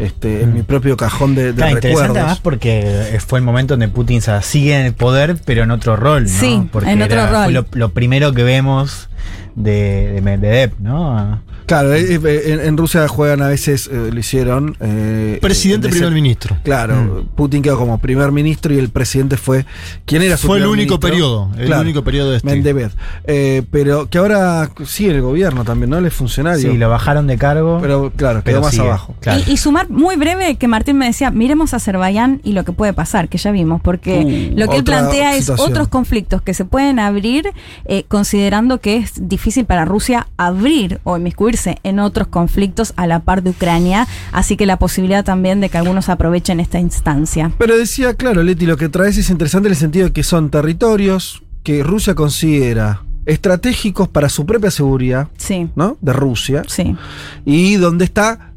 este, 0.00 0.42
en 0.42 0.54
mi 0.54 0.62
propio 0.62 0.96
cajón 0.96 1.34
de, 1.34 1.46
de 1.52 1.54
Claro, 1.54 1.72
interesante 1.72 2.02
recuerdos. 2.08 2.16
además 2.16 2.40
porque 2.40 3.18
fue 3.26 3.38
el 3.38 3.44
momento 3.44 3.74
donde 3.74 3.88
Putin 3.88 4.20
se 4.22 4.40
sigue 4.42 4.78
en 4.78 4.86
el 4.86 4.94
poder, 4.94 5.36
pero 5.44 5.62
en 5.62 5.70
otro 5.70 5.96
rol, 5.96 6.24
¿no? 6.24 6.28
Sí, 6.28 6.68
porque 6.72 6.90
en 6.90 7.02
otro 7.02 7.20
era- 7.20 7.30
rol. 7.30 7.44
Fue 7.44 7.52
lo, 7.52 7.66
lo 7.72 7.88
primero 7.90 8.32
que 8.32 8.42
vemos 8.42 9.08
de, 9.54 10.12
de 10.12 10.20
Medvedev, 10.22 10.72
¿no? 10.80 11.42
Claro, 11.70 11.94
eh, 11.94 12.20
eh, 12.24 12.42
en, 12.46 12.60
en 12.60 12.76
Rusia 12.76 13.06
juegan 13.06 13.42
a 13.42 13.46
veces, 13.46 13.88
eh, 13.92 14.10
lo 14.12 14.18
hicieron. 14.18 14.76
eh, 14.80 15.38
Presidente, 15.40 15.86
ese- 15.86 15.98
primer 15.98 16.12
ministro. 16.12 16.56
Claro, 16.64 17.24
Putin 17.36 17.62
quedó 17.62 17.78
como 17.78 17.98
primer 18.00 18.32
ministro 18.32 18.74
y 18.74 18.78
el 18.78 18.88
presidente 18.88 19.36
fue. 19.36 19.64
¿Quién 20.04 20.22
era 20.22 20.36
su 20.36 20.48
Fue 20.48 20.56
el 20.58 20.64
único 20.64 20.94
ministro? 20.94 21.00
periodo, 21.00 21.50
el 21.56 21.72
único 21.72 22.02
periodo 22.02 22.34
este. 22.34 22.44
Mendebev. 22.48 22.90
Eh, 23.22 23.62
pero 23.70 24.10
que 24.10 24.18
ahora 24.18 24.68
sigue 24.84 25.12
el 25.12 25.20
gobierno 25.22 25.62
también, 25.62 25.90
¿no? 25.90 25.98
Él 25.98 26.06
es 26.06 26.12
funcionario. 26.12 26.72
Sí, 26.72 26.76
lo 26.76 26.90
bajaron 26.90 27.28
de 27.28 27.38
cargo. 27.38 27.78
Pero 27.80 28.10
claro, 28.16 28.42
quedó 28.42 28.44
pero 28.54 28.60
más 28.62 28.72
sigue, 28.72 28.88
abajo. 28.88 29.14
claro. 29.20 29.40
Y, 29.46 29.52
y 29.52 29.56
sumar 29.56 29.88
muy 29.90 30.16
breve 30.16 30.56
que 30.56 30.66
Martín 30.66 30.98
me 30.98 31.06
decía, 31.06 31.30
miremos 31.30 31.72
a 31.72 31.76
Azerbaiyán 31.76 32.40
y 32.42 32.52
lo 32.52 32.64
que 32.64 32.72
puede 32.72 32.94
pasar, 32.94 33.28
que 33.28 33.38
ya 33.38 33.52
vimos, 33.52 33.80
porque 33.80 34.50
Uh, 34.54 34.58
lo 34.58 34.66
que 34.66 34.78
él 34.78 34.82
plantea 34.84 35.36
es 35.36 35.44
situación. 35.44 35.70
otros 35.70 35.86
conflictos 35.86 36.42
que 36.42 36.52
se 36.52 36.64
pueden 36.64 36.98
abrir, 36.98 37.44
eh, 37.84 38.02
considerando 38.08 38.80
que 38.80 38.96
es 38.96 39.28
difícil 39.28 39.66
para 39.66 39.84
Rusia 39.84 40.26
abrir 40.36 40.98
o 41.04 41.16
inmiscuirse 41.16 41.59
en 41.66 41.98
otros 41.98 42.28
conflictos 42.28 42.92
a 42.96 43.06
la 43.06 43.20
par 43.20 43.42
de 43.42 43.50
Ucrania, 43.50 44.06
así 44.32 44.56
que 44.56 44.66
la 44.66 44.78
posibilidad 44.78 45.24
también 45.24 45.60
de 45.60 45.68
que 45.68 45.78
algunos 45.78 46.08
aprovechen 46.08 46.60
esta 46.60 46.78
instancia. 46.80 47.52
Pero 47.58 47.76
decía, 47.76 48.14
claro, 48.14 48.42
Leti, 48.42 48.66
lo 48.66 48.76
que 48.76 48.88
traes 48.88 49.16
es 49.18 49.30
interesante 49.30 49.68
en 49.68 49.72
el 49.72 49.78
sentido 49.78 50.06
de 50.06 50.12
que 50.12 50.22
son 50.22 50.50
territorios 50.50 51.42
que 51.62 51.82
Rusia 51.82 52.14
considera 52.14 53.02
estratégicos 53.26 54.08
para 54.08 54.28
su 54.28 54.46
propia 54.46 54.70
seguridad, 54.70 55.28
Sí, 55.36 55.68
¿no? 55.76 55.96
De 56.00 56.12
Rusia. 56.12 56.62
sí. 56.66 56.96
Y 57.44 57.76
donde 57.76 58.04
está, 58.04 58.52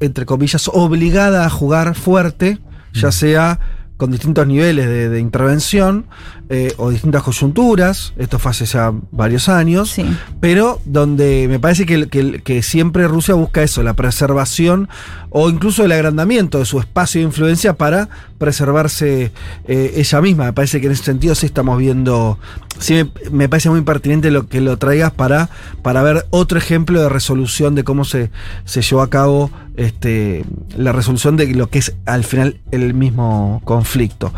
entre 0.00 0.24
comillas, 0.24 0.68
obligada 0.72 1.44
a 1.46 1.50
jugar 1.50 1.94
fuerte, 1.94 2.58
ya 2.92 3.10
sea 3.12 3.58
con 3.96 4.10
distintos 4.12 4.46
niveles 4.46 4.86
de, 4.86 5.08
de 5.08 5.20
intervención 5.20 6.06
eh, 6.48 6.72
o 6.76 6.90
distintas 6.90 7.22
coyunturas. 7.22 8.12
Esto 8.16 8.38
fue 8.38 8.50
hace 8.50 8.66
ya 8.66 8.92
varios 9.10 9.48
años. 9.48 9.90
Sí. 9.90 10.04
Pero 10.40 10.80
donde 10.84 11.46
me 11.48 11.58
parece 11.58 11.86
que, 11.86 12.08
que- 12.08 12.40
que 12.42 12.62
siempre 12.62 13.08
Rusia 13.08 13.34
busca 13.34 13.62
eso, 13.62 13.82
la 13.82 13.94
preservación 13.94 14.88
o 15.30 15.48
incluso 15.50 15.84
el 15.84 15.92
agrandamiento 15.92 16.58
de 16.58 16.64
su 16.64 16.78
espacio 16.78 17.20
de 17.20 17.26
influencia 17.26 17.72
para 17.74 18.08
preservarse 18.38 19.32
eh, 19.66 19.92
ella 19.96 20.20
misma. 20.20 20.44
Me 20.44 20.52
parece 20.52 20.80
que 20.80 20.86
en 20.86 20.92
ese 20.92 21.02
sentido 21.04 21.34
sí 21.34 21.46
estamos 21.46 21.78
viendo, 21.78 22.38
sí 22.78 22.94
me, 22.94 23.10
me 23.30 23.48
parece 23.48 23.70
muy 23.70 23.80
pertinente 23.80 24.30
lo 24.30 24.46
que 24.48 24.60
lo 24.60 24.76
traigas 24.76 25.12
para, 25.12 25.48
para 25.82 26.02
ver 26.02 26.26
otro 26.30 26.58
ejemplo 26.58 27.00
de 27.02 27.08
resolución 27.08 27.74
de 27.74 27.82
cómo 27.84 28.04
se, 28.04 28.30
se 28.64 28.82
llevó 28.82 29.02
a 29.02 29.10
cabo 29.10 29.50
este, 29.76 30.44
la 30.76 30.92
resolución 30.92 31.36
de 31.36 31.48
lo 31.54 31.68
que 31.68 31.80
es 31.80 31.94
al 32.06 32.22
final 32.22 32.60
el 32.70 32.94
mismo 32.94 33.60
conflicto. 33.64 34.32